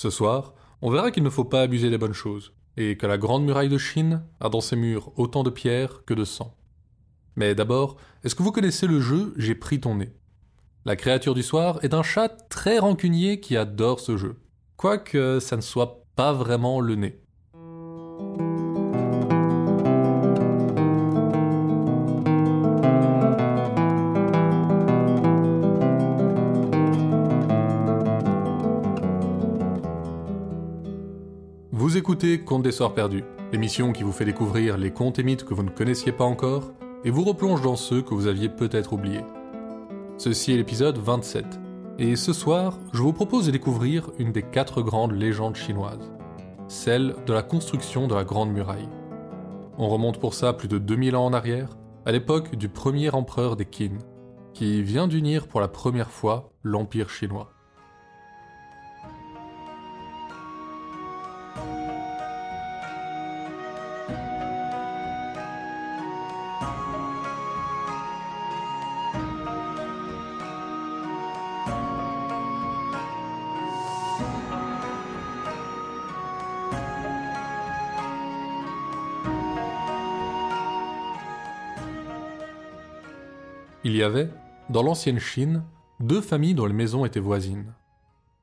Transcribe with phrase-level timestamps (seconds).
[0.00, 3.18] Ce soir, on verra qu'il ne faut pas abuser des bonnes choses, et que la
[3.18, 6.56] grande muraille de Chine a dans ses murs autant de pierres que de sang.
[7.36, 10.14] Mais d'abord, est-ce que vous connaissez le jeu J'ai pris ton nez
[10.86, 14.40] La créature du soir est un chat très rancunier qui adore ce jeu,
[14.78, 17.20] quoique ça ne soit pas vraiment le nez.
[32.20, 35.54] Écoutez Contes des Soirs Perdus, l'émission qui vous fait découvrir les contes et mythes que
[35.54, 36.70] vous ne connaissiez pas encore
[37.02, 39.24] et vous replonge dans ceux que vous aviez peut-être oubliés.
[40.18, 41.46] Ceci est l'épisode 27,
[41.98, 46.12] et ce soir, je vous propose de découvrir une des quatre grandes légendes chinoises,
[46.68, 48.90] celle de la construction de la Grande Muraille.
[49.78, 53.56] On remonte pour ça plus de 2000 ans en arrière, à l'époque du premier empereur
[53.56, 53.96] des Qin,
[54.52, 57.50] qui vient d'unir pour la première fois l'Empire chinois.
[83.82, 84.28] Il y avait,
[84.68, 85.64] dans l'ancienne Chine,
[86.00, 87.72] deux familles dont les maisons étaient voisines.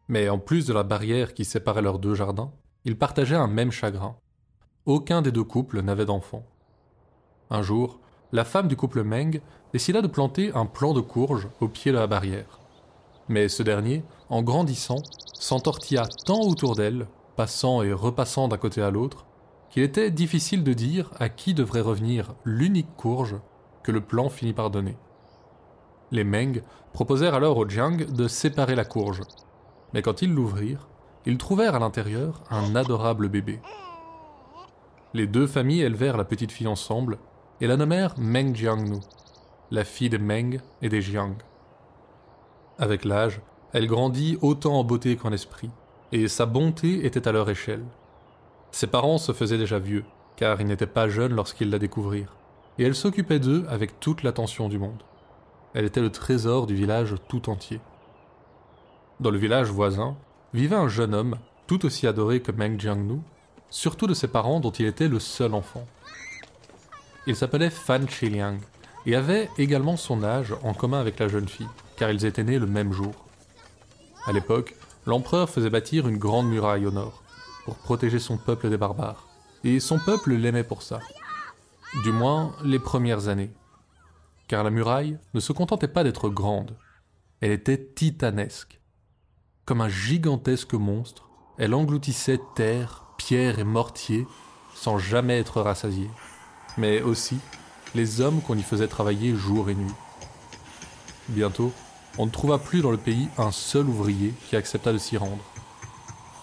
[0.08, 2.52] Mais en plus de la barrière qui séparait leurs deux jardins,
[2.86, 4.16] ils partageaient un même chagrin.
[4.88, 6.48] Aucun des deux couples n'avait d'enfants.
[7.52, 8.00] Un jour,
[8.32, 9.40] la femme du couple Meng
[9.74, 12.60] décida de planter un plant de courge au pied de la barrière.
[13.30, 18.90] Mais ce dernier, en grandissant, s'entortilla tant autour d'elle, passant et repassant d'un côté à
[18.90, 19.28] l'autre,
[19.70, 23.36] qu'il était difficile de dire à qui devrait revenir l'unique courge
[23.84, 24.98] que le plan finit par donner.
[26.12, 26.62] Les Meng
[26.94, 29.22] proposèrent alors au Jiang de séparer la courge.
[29.94, 30.88] Mais quand ils l'ouvrirent,
[31.26, 33.60] ils trouvèrent à l'intérieur un adorable bébé.
[35.14, 37.18] Les deux familles élevèrent la petite fille ensemble
[37.60, 39.00] et la nommèrent Meng Jiangnu,
[39.72, 41.36] la fille des Meng et des Jiang.
[42.78, 43.42] Avec l'âge,
[43.74, 45.72] elle grandit autant en beauté qu'en esprit,
[46.12, 47.84] et sa bonté était à leur échelle.
[48.72, 52.36] Ses parents se faisaient déjà vieux, car ils n'étaient pas jeunes lorsqu'ils la découvrirent,
[52.78, 55.04] et elle s'occupait d'eux avec toute l'attention du monde.
[55.74, 57.80] Elle était le trésor du village tout entier.
[59.20, 60.16] Dans le village voisin
[60.54, 61.36] vivait un jeune homme,
[61.68, 63.20] tout aussi adoré que Meng Jiangnu,
[63.70, 65.86] surtout de ses parents dont il était le seul enfant.
[67.26, 68.58] Il s'appelait Fan Chiliang
[69.06, 71.68] et avait également son âge en commun avec la jeune fille,
[71.98, 73.14] car ils étaient nés le même jour.
[74.26, 77.24] À l'époque, l'empereur faisait bâtir une grande muraille au nord,
[77.66, 79.28] pour protéger son peuple des barbares,
[79.64, 81.00] et son peuple l'aimait pour ça.
[82.04, 83.52] Du moins, les premières années
[84.48, 86.78] car la muraille ne se contentait pas d'être grande,
[87.42, 88.80] elle était titanesque.
[89.66, 94.26] Comme un gigantesque monstre, elle engloutissait terre, pierre et mortier
[94.74, 96.10] sans jamais être rassasiée,
[96.78, 97.38] mais aussi
[97.96, 99.94] les hommes qu'on y faisait travailler jour et nuit.
[101.30, 101.74] Bientôt,
[102.18, 105.44] on ne trouva plus dans le pays un seul ouvrier qui accepta de s'y rendre.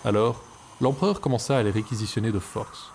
[0.04, 0.42] Alors,
[0.80, 2.90] l'empereur commença à les réquisitionner de force.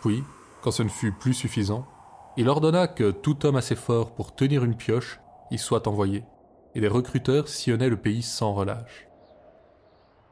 [0.00, 0.24] Puis,
[0.62, 1.86] quand ce ne fut plus suffisant,
[2.36, 5.20] il ordonna que tout homme assez fort pour tenir une pioche
[5.50, 6.24] y soit envoyé,
[6.74, 9.08] et les recruteurs sillonnaient le pays sans relâche.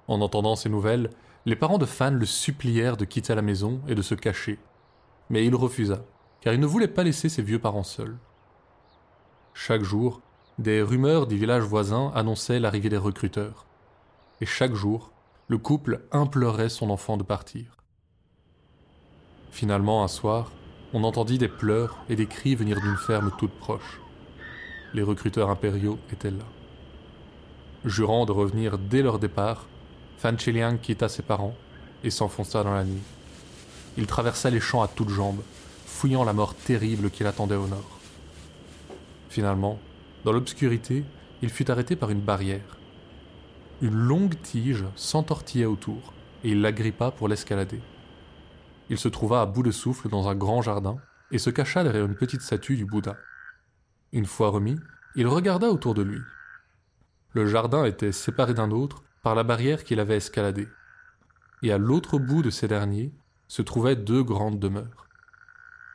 [0.07, 1.11] En entendant ces nouvelles,
[1.47, 4.59] les parents de Fan le supplièrent de quitter la maison et de se cacher,
[5.31, 6.05] mais il refusa,
[6.41, 8.19] car il ne voulait pas laisser ses vieux parents seuls.
[9.55, 10.21] Chaque jour,
[10.59, 13.67] des rumeurs des villages voisins annonçaient l'arrivée des recruteurs,
[14.41, 15.13] et chaque jour,
[15.49, 17.77] le couple implorait son enfant de partir.
[19.51, 20.51] Finalement, un soir,
[20.95, 24.01] on entendit des pleurs et des cris venir d'une ferme toute proche.
[24.95, 26.45] Les recruteurs impériaux étaient là.
[27.85, 29.67] Jurant de revenir dès leur départ,
[30.19, 31.57] Fan Chiliang quitta ses parents
[32.05, 33.03] et s'enfonça dans la nuit.
[33.99, 35.43] Il traversa les champs à toutes jambes,
[35.85, 37.99] fouillant la mort terrible qui l'attendait au nord.
[39.29, 39.81] Finalement,
[40.25, 41.03] dans l'obscurité,
[41.43, 42.79] il fut arrêté par une barrière.
[43.83, 46.13] Une longue tige s'entortillait autour,
[46.45, 47.81] et il l'agrippa pour l'escalader
[48.91, 50.97] il se trouva à bout de souffle dans un grand jardin
[51.31, 53.17] et se cacha derrière une petite statue du Bouddha.
[54.13, 54.79] Une fois remis,
[55.17, 56.21] il regarda autour de lui.
[57.33, 60.69] Le jardin était séparé d'un autre par la barrière qu'il avait escaladée,
[61.63, 63.13] et à l'autre bout de ces derniers
[63.49, 65.09] se trouvaient deux grandes demeures.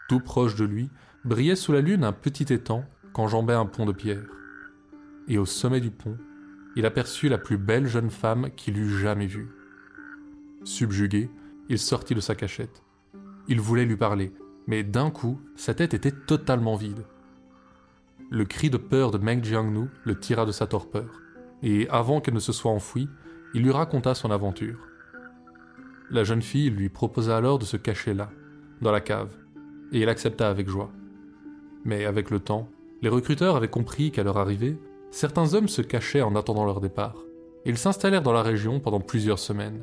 [0.09, 0.89] Tout proche de lui
[1.23, 2.83] brillait sous la lune un petit étang
[3.13, 4.25] qu'enjambait un pont de pierre.
[5.27, 6.17] Et au sommet du pont,
[6.75, 9.49] il aperçut la plus belle jeune femme qu'il eût jamais vue.
[10.63, 11.29] Subjugué,
[11.69, 12.81] il sortit de sa cachette.
[13.47, 14.33] Il voulait lui parler,
[14.67, 17.05] mais d'un coup, sa tête était totalement vide.
[18.29, 21.21] Le cri de peur de Meng Jiangnu le tira de sa torpeur,
[21.63, 23.09] et avant qu'elle ne se soit enfouie,
[23.53, 24.87] il lui raconta son aventure.
[26.11, 28.29] La jeune fille lui proposa alors de se cacher là,
[28.81, 29.35] dans la cave,
[29.91, 30.91] et il accepta avec joie.
[31.85, 32.69] Mais avec le temps,
[33.01, 34.77] les recruteurs avaient compris qu'à leur arrivée,
[35.11, 37.15] certains hommes se cachaient en attendant leur départ.
[37.65, 39.81] Ils s'installèrent dans la région pendant plusieurs semaines.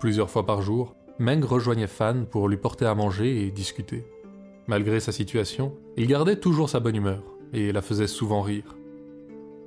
[0.00, 4.06] Plusieurs fois par jour, Meng rejoignait Fan pour lui porter à manger et discuter.
[4.68, 7.22] Malgré sa situation, il gardait toujours sa bonne humeur
[7.52, 8.76] et la faisait souvent rire.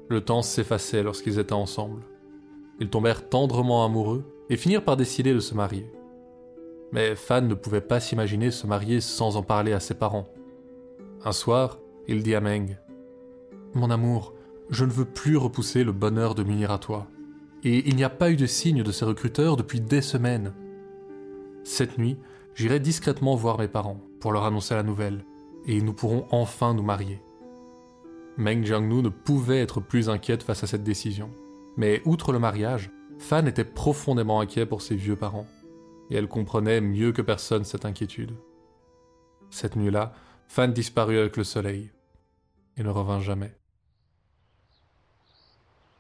[0.10, 2.04] Le temps s'effaçait lorsqu'ils étaient ensemble.
[2.80, 5.92] Ils tombèrent tendrement amoureux et finirent par décider de se marier.
[6.94, 10.30] Mais Fan ne pouvait pas s'imaginer se marier sans en parler à ses parents.
[11.25, 12.78] Un soir, il dit à Meng
[13.74, 14.33] Mon amour,
[14.69, 17.07] je ne veux plus repousser le bonheur de m'unir à toi.
[17.63, 20.54] Et il n'y a pas eu de signe de ces recruteurs depuis des semaines.
[21.63, 22.18] Cette nuit,
[22.56, 25.25] j'irai discrètement voir mes parents pour leur annoncer la nouvelle,
[25.68, 27.22] et nous pourrons enfin nous marier.
[28.38, 31.30] Meng Jiangnu ne pouvait être plus inquiète face à cette décision.
[31.78, 35.48] Mais outre le mariage, Fan était profondément inquiet pour ses vieux parents,
[36.10, 38.34] et elle comprenait mieux que personne cette inquiétude.
[39.52, 40.14] Cette nuit-là,
[40.48, 41.92] Fan disparut avec le soleil,
[42.78, 43.56] et ne revint jamais.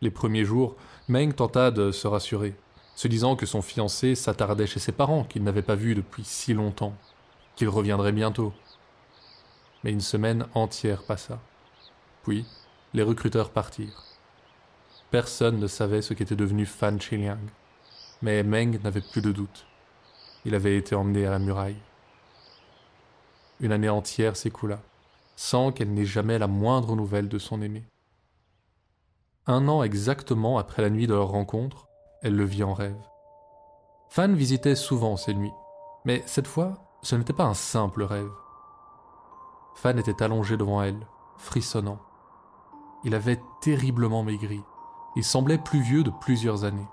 [0.01, 0.75] Les premiers jours,
[1.07, 2.55] Meng tenta de se rassurer,
[2.95, 6.53] se disant que son fiancé s'attardait chez ses parents qu'il n'avait pas vus depuis si
[6.53, 6.93] longtemps,
[7.55, 8.53] qu'il reviendrait bientôt.
[9.83, 11.39] Mais une semaine entière passa.
[12.23, 12.45] Puis,
[12.93, 14.03] les recruteurs partirent.
[15.09, 17.49] Personne ne savait ce qu'était devenu Fan Chiliang,
[18.21, 19.65] mais Meng n'avait plus de doute.
[20.45, 21.81] Il avait été emmené à la muraille.
[23.59, 24.79] Une année entière s'écoula,
[25.35, 27.83] sans qu'elle n'ait jamais la moindre nouvelle de son aimé.
[29.47, 31.87] Un an exactement après la nuit de leur rencontre,
[32.21, 33.01] elle le vit en rêve.
[34.09, 35.53] Fan visitait souvent ces nuits,
[36.05, 38.31] mais cette fois, ce n'était pas un simple rêve.
[39.73, 41.07] Fan était allongé devant elle,
[41.37, 41.97] frissonnant.
[43.03, 44.61] Il avait terriblement maigri.
[45.15, 46.87] Il semblait plus vieux de plusieurs années.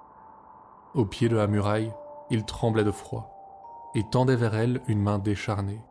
[0.94, 1.92] Au pied de la muraille,
[2.30, 5.82] il tremblait de froid et tendait vers elle une main décharnée.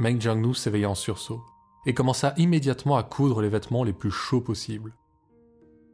[0.00, 1.44] Meng Jiangnu s'éveilla en sursaut
[1.86, 4.94] et commença immédiatement à coudre les vêtements les plus chauds possibles.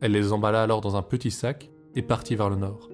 [0.01, 2.91] Elle les emballa alors dans un petit sac et partit vers le nord.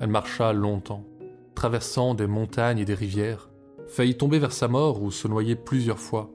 [0.00, 1.04] Elle marcha longtemps,
[1.54, 3.50] traversant des montagnes et des rivières,
[3.88, 6.30] faillit tomber vers sa mort ou se noyer plusieurs fois,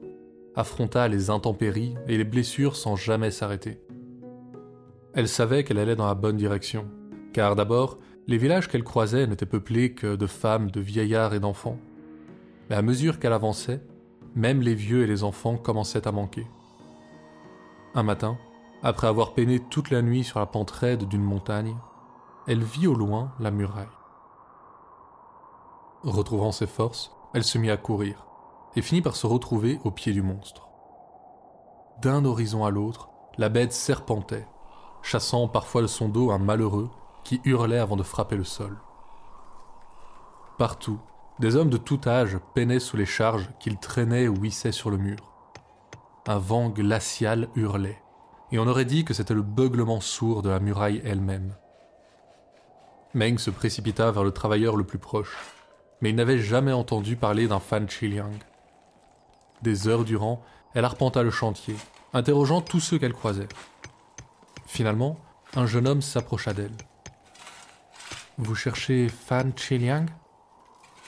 [0.54, 3.80] affronta les intempéries et les blessures sans jamais s'arrêter.
[5.14, 6.88] Elle savait qu'elle allait dans la bonne direction,
[7.32, 11.78] car d'abord, les villages qu'elle croisait n'étaient peuplés que de femmes, de vieillards et d'enfants.
[12.70, 13.80] Mais à mesure qu'elle avançait,
[14.34, 16.46] même les vieux et les enfants commençaient à manquer.
[17.94, 18.38] Un matin,
[18.82, 21.76] après avoir peiné toute la nuit sur la pente raide d'une montagne,
[22.46, 23.86] elle vit au loin la muraille.
[26.02, 28.26] Retrouvant ses forces, elle se mit à courir
[28.74, 30.68] et finit par se retrouver au pied du monstre.
[32.00, 34.48] D'un horizon à l'autre, la bête serpentait,
[35.02, 36.90] chassant parfois de son dos un malheureux
[37.22, 38.80] qui hurlait avant de frapper le sol.
[40.58, 40.98] Partout,
[41.38, 44.98] des hommes de tout âge peinaient sous les charges qu'ils traînaient ou hissaient sur le
[44.98, 45.32] mur.
[46.26, 48.00] Un vent glacial hurlait,
[48.52, 51.54] et on aurait dit que c'était le beuglement sourd de la muraille elle-même.
[53.14, 55.36] Meng se précipita vers le travailleur le plus proche,
[56.00, 58.38] mais il n'avait jamais entendu parler d'un Fan Chiliang.
[59.62, 60.42] Des heures durant,
[60.74, 61.76] elle arpenta le chantier,
[62.12, 63.48] interrogeant tous ceux qu'elle croisait.
[64.66, 65.18] Finalement,
[65.54, 66.76] un jeune homme s'approcha d'elle.
[68.38, 70.06] Vous cherchez Fan Chiliang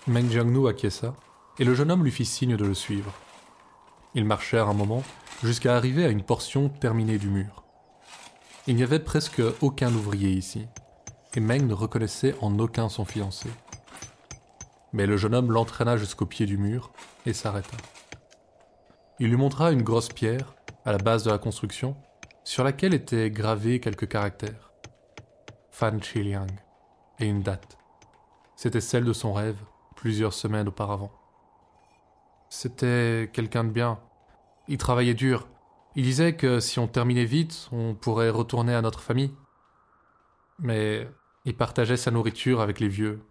[0.06, 1.14] Meng Jiangnu acquiesça,
[1.58, 3.10] et le jeune homme lui fit signe de le suivre.
[4.14, 5.02] Ils marchèrent un moment
[5.42, 7.64] jusqu'à arriver à une portion terminée du mur.
[8.66, 10.66] Il n'y avait presque aucun ouvrier ici,
[11.34, 13.48] et Meng ne reconnaissait en aucun son fiancé.
[14.92, 16.92] Mais le jeune homme l'entraîna jusqu'au pied du mur
[17.24, 17.76] et s'arrêta.
[19.20, 21.96] Il lui montra une grosse pierre, à la base de la construction,
[22.44, 24.70] sur laquelle étaient gravés quelques caractères.
[25.70, 26.46] Fan Chiliang
[27.20, 27.78] et une date.
[28.54, 29.56] C'était celle de son rêve,
[30.04, 31.10] plusieurs semaines auparavant.
[32.50, 33.98] C'était quelqu'un de bien.
[34.68, 35.48] Il travaillait dur.
[35.96, 39.32] Il disait que si on terminait vite, on pourrait retourner à notre famille.
[40.58, 41.08] Mais
[41.46, 43.22] il partageait sa nourriture avec les vieux.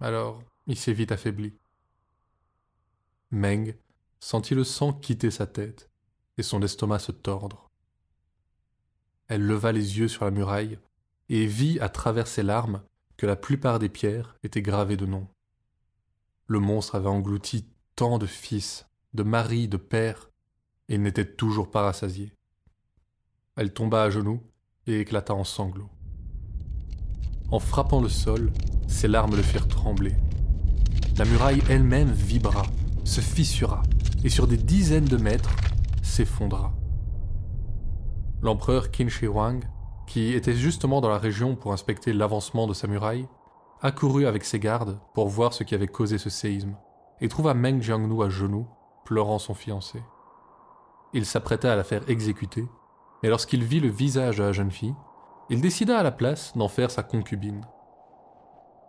[0.00, 1.52] Alors, il s'est vite affaibli.
[3.30, 3.74] Meng
[4.18, 5.90] sentit le sang quitter sa tête
[6.38, 7.68] et son estomac se tordre.
[9.28, 10.78] Elle leva les yeux sur la muraille
[11.28, 12.82] et vit à travers ses larmes
[13.18, 15.28] que la plupart des pierres étaient gravées de noms.
[16.52, 17.64] Le monstre avait englouti
[17.96, 20.28] tant de fils, de maris, de pères,
[20.90, 22.30] et n'était toujours pas rassasié.
[23.56, 24.42] Elle tomba à genoux
[24.86, 25.88] et éclata en sanglots.
[27.50, 28.52] En frappant le sol,
[28.86, 30.14] ses larmes le firent trembler.
[31.16, 32.64] La muraille elle-même vibra,
[33.04, 33.82] se fissura,
[34.22, 35.56] et sur des dizaines de mètres
[36.02, 36.74] s'effondra.
[38.42, 39.64] L'empereur Qin Shi Huang,
[40.06, 43.26] qui était justement dans la région pour inspecter l'avancement de sa muraille,
[43.82, 46.76] accourut avec ses gardes pour voir ce qui avait causé ce séisme,
[47.20, 48.68] et trouva Meng Jiangnu à genoux,
[49.04, 50.02] pleurant son fiancé.
[51.12, 52.64] Il s'apprêta à la faire exécuter,
[53.22, 54.94] mais lorsqu'il vit le visage de la jeune fille,
[55.50, 57.66] il décida à la place d'en faire sa concubine.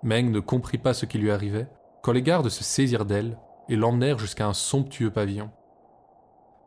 [0.04, 1.70] Meng ne comprit pas ce qui lui arrivait
[2.04, 5.50] quand les gardes se saisirent d'elle et l'emmenèrent jusqu'à un somptueux pavillon.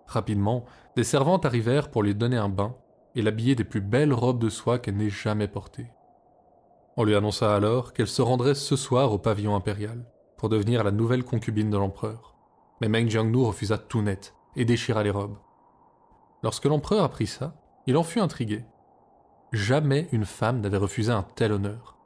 [0.07, 0.65] Rapidement,
[0.97, 2.75] des servantes arrivèrent pour lui donner un bain
[3.15, 5.89] et l'habiller des plus belles robes de soie qu'elle n'ait jamais portées.
[6.99, 10.07] On lui annonça alors qu'elle se rendrait ce soir au pavillon impérial
[10.39, 12.35] pour devenir la nouvelle concubine de l'empereur.
[12.81, 15.37] Mais Meng Jiangnu refusa tout net et déchira les robes.
[16.43, 17.55] Lorsque l'empereur apprit ça,
[17.87, 18.65] il en fut intrigué.
[19.53, 21.99] Jamais une femme n'avait refusé un tel honneur.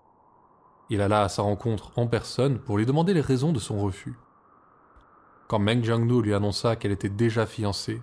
[0.90, 4.18] Il alla à sa rencontre en personne pour lui demander les raisons de son refus.
[5.46, 8.02] Quand Meng Jiangnu lui annonça qu'elle était déjà fiancée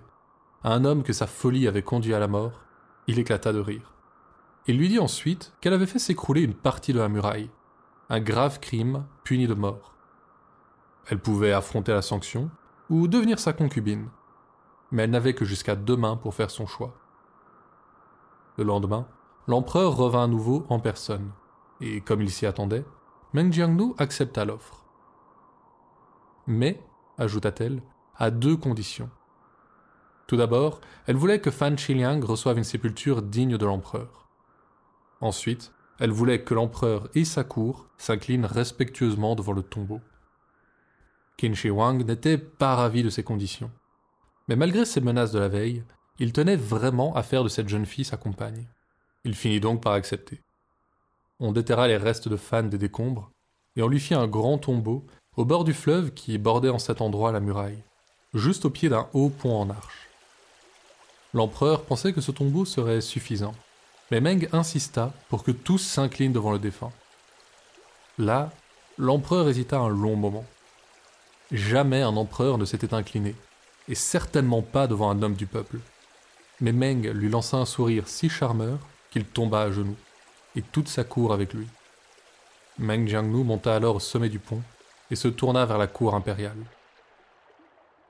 [0.64, 2.64] à un homme que sa folie avait conduit à la mort,
[3.06, 3.97] il éclata de rire.
[4.68, 7.48] Il lui dit ensuite qu'elle avait fait s'écrouler une partie de la muraille,
[8.10, 9.94] un grave crime puni de mort.
[11.06, 12.50] Elle pouvait affronter la sanction
[12.90, 14.10] ou devenir sa concubine,
[14.90, 16.94] mais elle n'avait que jusqu'à demain pour faire son choix.
[18.58, 19.08] Le lendemain,
[19.46, 21.32] l'empereur revint à nouveau en personne
[21.80, 22.84] et comme il s'y attendait,
[23.32, 24.84] Meng Jiangnu accepta l'offre.
[26.46, 26.82] Mais,
[27.16, 27.82] ajouta-t-elle,
[28.16, 29.08] à deux conditions.
[30.26, 34.27] Tout d'abord, elle voulait que Fan Xiliang reçoive une sépulture digne de l'empereur.
[35.20, 40.00] Ensuite, elle voulait que l'empereur et sa cour s'inclinent respectueusement devant le tombeau.
[41.36, 43.70] Qin Shi n'était pas ravi de ces conditions.
[44.48, 45.84] Mais malgré ses menaces de la veille,
[46.18, 48.68] il tenait vraiment à faire de cette jeune fille sa compagne.
[49.24, 50.42] Il finit donc par accepter
[51.40, 53.30] on déterra les restes de fans des décombres,
[53.76, 55.06] et on lui fit un grand tombeau
[55.36, 57.84] au bord du fleuve qui bordait en cet endroit la muraille,
[58.34, 60.08] juste au pied d'un haut pont en arche.
[61.32, 63.54] L'empereur pensait que ce tombeau serait suffisant,
[64.10, 66.92] mais Meng insista pour que tous s'inclinent devant le défunt.
[68.18, 68.50] Là,
[68.96, 70.44] l'empereur hésita un long moment.
[71.52, 73.34] Jamais un empereur ne s'était incliné,
[73.88, 75.78] et certainement pas devant un homme du peuple.
[76.60, 78.78] Mais Meng lui lança un sourire si charmeur
[79.10, 79.96] qu'il tomba à genoux
[80.56, 81.66] et toute sa cour avec lui.
[82.78, 84.62] Meng Jiangnu monta alors au sommet du pont
[85.10, 86.64] et se tourna vers la cour impériale.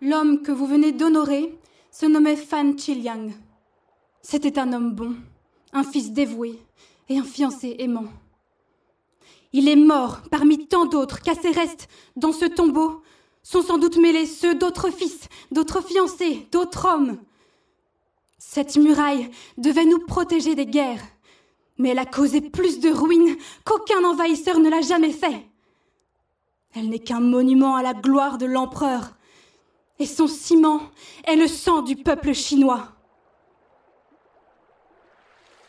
[0.01, 1.59] L'homme que vous venez d'honorer
[1.91, 3.31] se nommait Fan Chiliang.
[4.23, 5.17] C'était un homme bon,
[5.73, 6.59] un fils dévoué
[7.09, 8.07] et un fiancé aimant.
[9.53, 13.03] Il est mort parmi tant d'autres qu'à ses restes, dans ce tombeau,
[13.43, 17.19] sont sans doute mêlés ceux d'autres fils, d'autres fiancés, d'autres hommes.
[18.39, 21.03] Cette muraille devait nous protéger des guerres,
[21.79, 25.47] mais elle a causé plus de ruines qu'aucun envahisseur ne l'a jamais fait.
[26.75, 29.17] Elle n'est qu'un monument à la gloire de l'empereur,
[29.99, 30.83] et son ciment
[31.25, 32.98] est le sang du peuple chinois.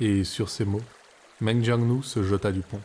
[0.02, 0.82] Et sur ces mots,
[1.42, 2.80] Meng Jiangnu se jeta du pont.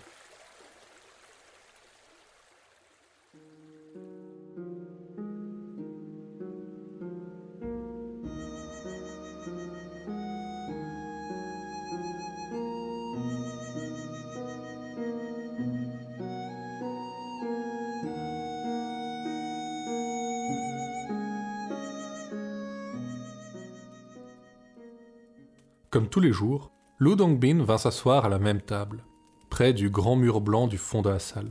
[25.90, 29.02] Comme tous les jours, Lu Dongbin vint s'asseoir à la même table,
[29.50, 31.50] près du grand mur blanc du fond de la salle.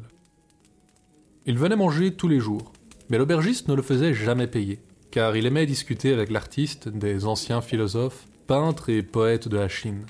[1.45, 2.71] Il venait manger tous les jours,
[3.09, 4.79] mais l'aubergiste ne le faisait jamais payer,
[5.11, 10.05] car il aimait discuter avec l'artiste des anciens philosophes, peintres et poètes de la Chine.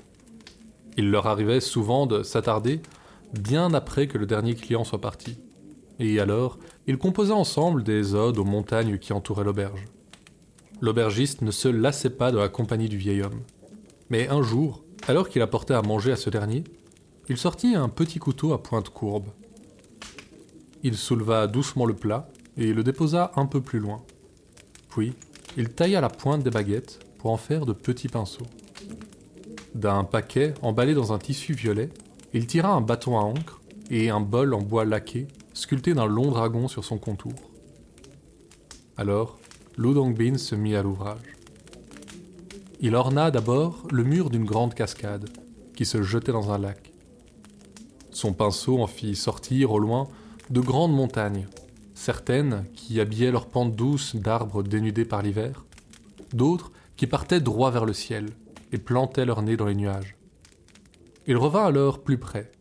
[0.98, 2.82] Il leur arrivait souvent de s'attarder
[3.34, 5.40] bien après que le dernier client soit parti.
[5.98, 9.84] Et alors, ils composaient ensemble des odes aux montagnes qui entouraient l'auberge.
[10.80, 13.42] L'aubergiste ne se lassait pas de la compagnie du vieil homme.
[14.12, 16.64] Mais un jour, alors qu'il apportait à manger à ce dernier,
[17.30, 19.28] il sortit un petit couteau à pointe courbe.
[20.84, 24.02] Il souleva doucement le plat et le déposa un peu plus loin.
[24.90, 25.14] Puis,
[25.58, 28.48] il tailla la pointe des baguettes pour en faire de petits pinceaux.
[29.76, 31.90] D'un paquet emballé dans un tissu violet,
[32.34, 36.32] il tira un bâton à encre et un bol en bois laqué sculpté d'un long
[36.32, 37.34] dragon sur son contour.
[38.98, 39.40] Alors,
[39.78, 41.36] Lu Dongbin se mit à l'ouvrage.
[42.86, 45.30] Il orna d'abord le mur d'une grande cascade
[45.74, 46.92] qui se jetait dans un lac.
[48.12, 50.10] Son pinceau en fit sortir au loin
[50.50, 51.48] de grandes montagnes,
[51.94, 55.64] certaines qui habillaient leurs pentes douces d'arbres dénudés par l'hiver,
[56.34, 58.26] d'autres qui partaient droit vers le ciel
[58.74, 60.18] et plantaient leur nez dans les nuages.
[61.26, 62.52] Il revint alors plus près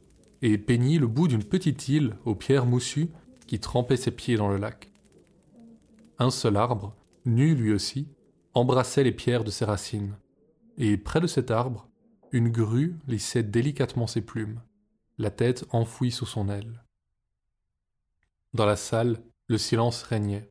[0.40, 3.08] et peignit le bout d'une petite île aux pierres moussues
[3.48, 4.88] qui trempait ses pieds dans le lac.
[6.20, 6.94] Un seul arbre,
[7.26, 8.06] nu lui aussi,
[8.54, 10.16] embrassait les pierres de ses racines,
[10.78, 11.88] et près de cet arbre,
[12.32, 14.60] une grue lissait délicatement ses plumes,
[15.18, 16.82] la tête enfouie sous son aile.
[18.54, 20.50] Dans la salle, le silence régnait.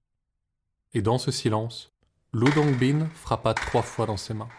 [0.93, 1.91] Et dans ce silence,
[2.33, 4.49] Ludongbin frappa trois fois dans ses mains.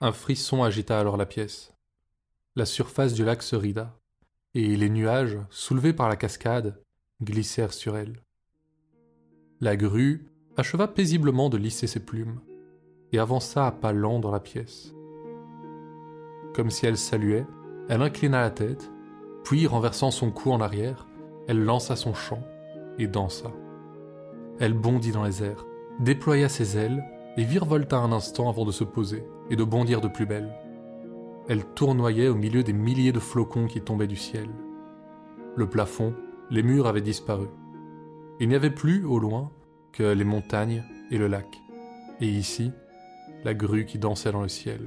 [0.00, 1.72] Un frisson agita alors la pièce.
[2.56, 3.98] La surface du lac se rida,
[4.54, 6.82] et les nuages, soulevés par la cascade,
[7.22, 8.22] glissèrent sur elle.
[9.60, 10.29] La grue
[10.60, 12.38] acheva paisiblement de lisser ses plumes,
[13.12, 14.94] et avança à pas lents dans la pièce.
[16.54, 17.46] Comme si elle saluait,
[17.88, 18.90] elle inclina la tête,
[19.42, 21.08] puis renversant son cou en arrière,
[21.48, 22.42] elle lança son chant
[22.98, 23.50] et dansa.
[24.58, 25.64] Elle bondit dans les airs,
[25.98, 27.02] déploya ses ailes
[27.36, 30.52] et virevolta un instant avant de se poser et de bondir de plus belle.
[31.48, 34.48] Elle tournoyait au milieu des milliers de flocons qui tombaient du ciel.
[35.56, 36.14] Le plafond,
[36.50, 37.46] les murs avaient disparu.
[38.40, 39.50] Il n'y avait plus, au loin,
[39.92, 41.46] que les montagnes et le lac.
[42.20, 42.72] Et ici,
[43.44, 44.80] la grue qui dansait dans le ciel.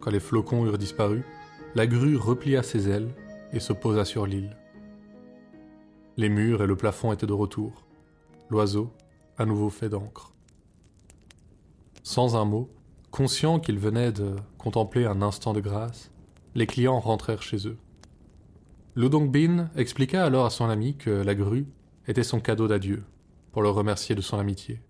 [0.00, 1.24] Quand les flocons eurent disparu,
[1.74, 3.14] la grue replia ses ailes
[3.52, 4.56] et se posa sur l'île.
[6.16, 7.84] Les murs et le plafond étaient de retour.
[8.50, 8.92] L'oiseau,
[9.36, 10.32] à nouveau fait d'encre.
[12.02, 12.70] Sans un mot,
[13.10, 16.10] conscient qu'ils venaient de contempler un instant de grâce,
[16.54, 17.78] les clients rentrèrent chez eux.
[18.96, 21.66] Ludongbin expliqua alors à son ami que la grue
[22.08, 23.04] était son cadeau d'adieu,
[23.52, 24.80] pour le remercier de son amitié.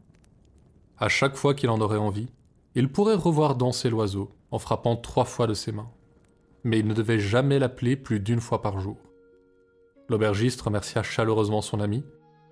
[0.98, 2.28] À chaque fois qu'il en aurait envie,
[2.74, 5.90] il pourrait revoir danser l'oiseau en frappant trois fois de ses mains.
[6.64, 8.98] Mais il ne devait jamais l'appeler plus d'une fois par jour.
[10.08, 12.04] L'aubergiste remercia chaleureusement son ami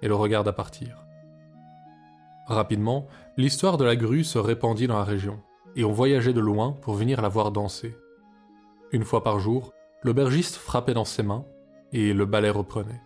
[0.03, 1.05] et le regarda partir.
[2.47, 5.41] Rapidement, l'histoire de la grue se répandit dans la région,
[5.75, 7.97] et on voyageait de loin pour venir la voir danser.
[8.93, 9.73] Une fois par jour,
[10.03, 11.45] l'aubergiste frappait dans ses mains,
[11.93, 13.01] et le ballet reprenait.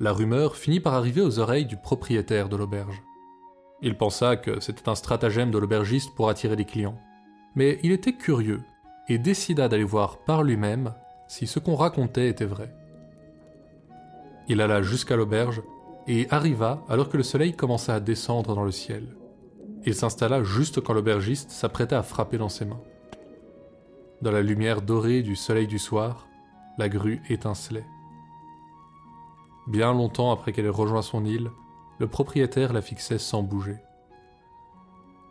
[0.00, 3.02] La rumeur finit par arriver aux oreilles du propriétaire de l'auberge.
[3.82, 6.98] Il pensa que c'était un stratagème de l'aubergiste pour attirer des clients.
[7.54, 8.62] Mais il était curieux
[9.08, 10.94] et décida d'aller voir par lui-même
[11.28, 12.74] si ce qu'on racontait était vrai.
[14.48, 15.62] Il alla jusqu'à l'auberge
[16.08, 19.16] et arriva alors que le soleil commençait à descendre dans le ciel.
[19.84, 22.80] Il s'installa juste quand l'aubergiste s'apprêtait à frapper dans ses mains.
[24.22, 26.26] Dans la lumière dorée du soleil du soir,
[26.78, 27.84] la grue étincelait.
[29.70, 31.52] Bien longtemps après qu'elle ait rejoint son île,
[32.00, 33.76] le propriétaire la fixait sans bouger.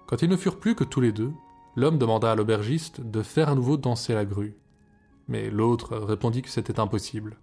[0.08, 1.34] Quand ils ne furent plus que tous les deux,
[1.76, 4.56] l'homme demanda à l'aubergiste de faire à nouveau danser la grue.
[5.28, 7.36] Mais l'autre répondit que c'était impossible.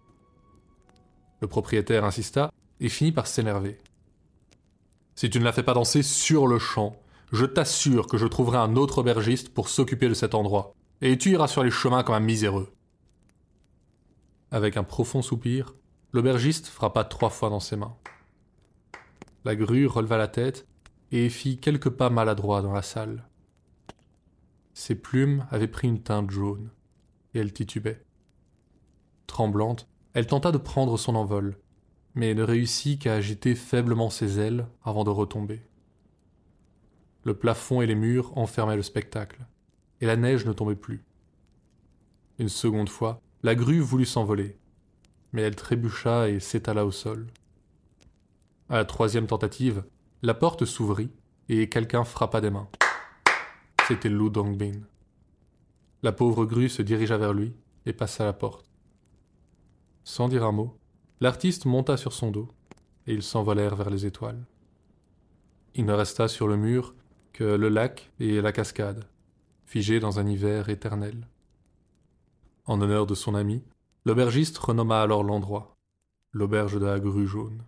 [1.42, 3.76] Le propriétaire insista et finit par s'énerver.
[5.16, 6.96] Si tu ne la fais pas danser sur le champ,
[7.30, 11.32] je t'assure que je trouverai un autre aubergiste pour s'occuper de cet endroit, et tu
[11.32, 12.72] iras sur les chemins comme un miséreux.
[14.50, 15.74] Avec un profond soupir,
[16.16, 17.94] l'aubergiste frappa trois fois dans ses mains.
[19.44, 20.66] La grue releva la tête
[21.12, 23.28] et fit quelques pas maladroits dans la salle.
[24.72, 26.70] Ses plumes avaient pris une teinte jaune,
[27.34, 28.02] et elle titubait.
[29.26, 31.58] Tremblante, elle tenta de prendre son envol,
[32.14, 35.60] mais ne réussit qu'à agiter faiblement ses ailes avant de retomber.
[37.24, 39.44] Le plafond et les murs enfermaient le spectacle,
[40.00, 41.04] et la neige ne tombait plus.
[42.38, 44.58] Une seconde fois, la grue voulut s'envoler,
[45.32, 47.26] mais elle trébucha et s'étala au sol.
[48.68, 49.84] À la troisième tentative,
[50.22, 51.10] la porte s'ouvrit
[51.48, 52.68] et quelqu'un frappa des mains.
[53.86, 54.80] C'était Lu Dongbin.
[56.02, 58.66] La pauvre grue se dirigea vers lui et passa la porte.
[60.04, 60.78] Sans dire un mot,
[61.18, 62.48] L'artiste monta sur son dos,
[63.06, 64.44] et ils s'envolèrent vers les étoiles.
[65.74, 66.94] Il ne resta sur le mur
[67.32, 69.06] que le lac et la cascade,
[69.64, 71.26] figés dans un hiver éternel.
[72.66, 73.62] En honneur de son ami,
[74.06, 75.76] l'aubergiste renomma alors l'endroit
[76.32, 77.64] l'auberge de la grue jaune.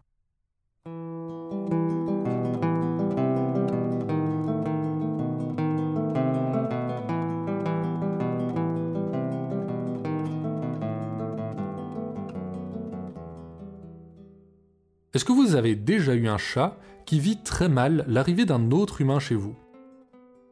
[15.13, 19.01] Est-ce que vous avez déjà eu un chat qui vit très mal l'arrivée d'un autre
[19.01, 19.57] humain chez vous?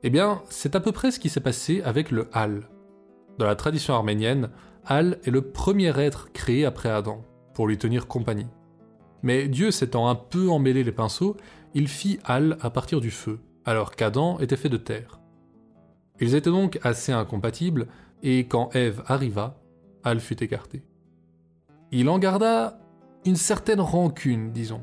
[0.03, 2.69] Eh bien, c'est à peu près ce qui s'est passé avec le Hal.
[3.39, 4.51] Dans la tradition arménienne,
[4.89, 8.47] Hal est le premier être créé après Adam, pour lui tenir compagnie.
[9.23, 11.37] Mais Dieu s'étant un peu emmêlé les pinceaux,
[11.75, 15.21] il fit Hal à partir du feu, alors qu'Adam était fait de terre.
[16.21, 17.89] Ils étaient donc assez incompatibles,
[18.23, 19.59] et quand Ève arriva,
[20.05, 20.85] Hal fut écarté.
[21.91, 22.79] Il en garda
[23.25, 24.83] une certaine rancune, disons.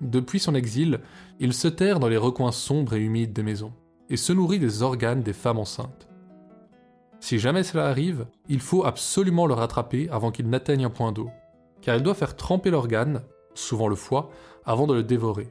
[0.00, 1.00] Depuis son exil,
[1.38, 3.72] il se terre dans les recoins sombres et humides des maisons,
[4.10, 6.08] et se nourrit des organes des femmes enceintes.
[7.24, 11.30] Si jamais cela arrive, il faut absolument le rattraper avant qu'il n'atteigne un point d'eau,
[11.80, 13.22] car il doit faire tremper l'organe,
[13.54, 14.28] souvent le foie,
[14.66, 15.48] avant de le dévorer.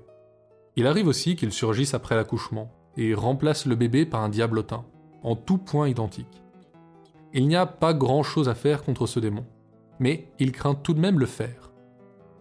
[0.76, 4.86] Il arrive aussi qu'il surgisse après l'accouchement, et remplace le bébé par un diablotin,
[5.24, 6.44] en tout point identique.
[7.34, 9.48] Il n'y a pas grand-chose à faire contre ce démon,
[9.98, 11.72] mais il craint tout de même le fer.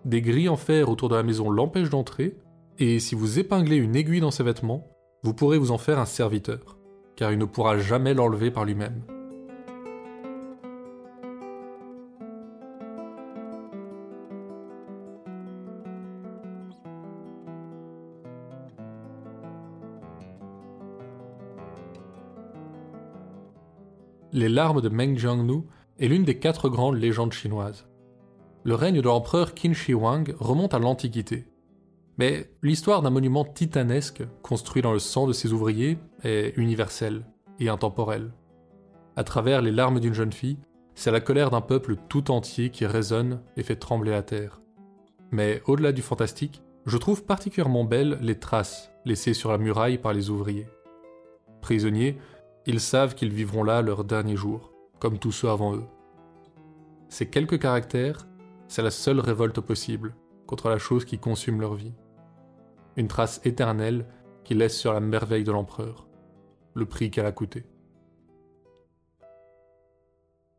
[0.04, 2.36] Des grilles en fer autour de la maison l'empêchent d'entrer,
[2.78, 4.86] et si vous épinglez une aiguille dans ses vêtements,
[5.22, 6.76] vous pourrez vous en faire un serviteur,
[7.16, 9.00] car il ne pourra jamais l'enlever par lui-même.
[24.34, 25.60] Les larmes de Meng Jiangnu
[25.98, 27.86] est l'une des quatre grandes légendes chinoises.
[28.64, 31.48] Le règne de l'empereur Qin Shi Huang remonte à l'Antiquité.
[32.16, 37.26] Mais l'histoire d'un monument titanesque construit dans le sang de ses ouvriers est universelle
[37.58, 38.32] et intemporelle.
[39.16, 40.58] À travers les larmes d'une jeune fille,
[40.94, 44.62] c'est la colère d'un peuple tout entier qui résonne et fait trembler la terre.
[45.30, 50.14] Mais au-delà du fantastique, je trouve particulièrement belles les traces laissées sur la muraille par
[50.14, 50.68] les ouvriers.
[51.60, 52.16] Prisonniers,
[52.66, 55.84] ils savent qu'ils vivront là leur dernier jour, comme tous ceux avant eux.
[57.08, 58.26] Ces quelques caractères,
[58.68, 60.14] c'est la seule révolte possible
[60.46, 61.94] contre la chose qui consume leur vie.
[62.96, 64.06] Une trace éternelle
[64.44, 66.06] qui laisse sur la merveille de l'empereur,
[66.74, 67.64] le prix qu'elle a coûté.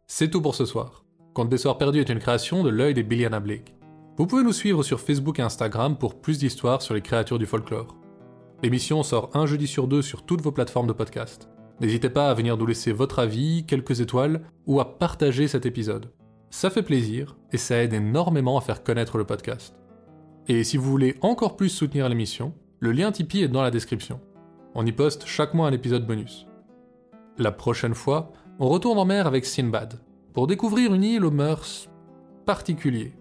[0.07, 1.05] C'est tout pour ce soir.
[1.33, 3.75] Conte des Soirs Perdus est une création de l'œil des Billiana Blake.
[4.17, 7.47] Vous pouvez nous suivre sur Facebook et Instagram pour plus d'histoires sur les créatures du
[7.47, 7.95] folklore.
[8.61, 11.49] L'émission sort un jeudi sur deux sur toutes vos plateformes de podcast.
[11.79, 16.11] N'hésitez pas à venir nous laisser votre avis, quelques étoiles, ou à partager cet épisode.
[16.49, 19.75] Ça fait plaisir et ça aide énormément à faire connaître le podcast.
[20.47, 24.19] Et si vous voulez encore plus soutenir l'émission, le lien Tipeee est dans la description.
[24.75, 26.45] On y poste chaque mois un épisode bonus.
[27.37, 29.99] La prochaine fois, on retourne en mer avec Sinbad,
[30.33, 31.89] pour découvrir une île aux mœurs
[32.45, 33.13] particuliers.